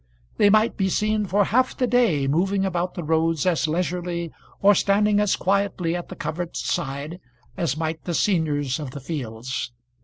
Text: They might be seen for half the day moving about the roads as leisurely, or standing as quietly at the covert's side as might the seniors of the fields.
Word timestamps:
They 0.37 0.49
might 0.49 0.77
be 0.77 0.89
seen 0.89 1.27
for 1.27 1.43
half 1.43 1.77
the 1.77 1.85
day 1.85 2.25
moving 2.27 2.65
about 2.65 2.95
the 2.95 3.03
roads 3.03 3.45
as 3.45 3.67
leisurely, 3.67 4.31
or 4.59 4.73
standing 4.73 5.19
as 5.19 5.35
quietly 5.35 5.95
at 5.95 6.09
the 6.09 6.15
covert's 6.15 6.65
side 6.67 7.19
as 7.55 7.77
might 7.77 8.05
the 8.05 8.15
seniors 8.15 8.79
of 8.79 8.89
the 8.89 8.99
fields. 8.99 9.71